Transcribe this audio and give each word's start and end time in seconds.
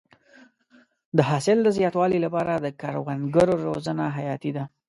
د 1.17 1.19
حاصل 1.29 1.57
د 1.63 1.67
زیاتوالي 1.77 2.19
لپاره 2.25 2.53
د 2.57 2.67
کروندګرو 2.81 3.55
روزنه 3.67 4.03
حیاتي 4.17 4.51
ده. 4.57 4.63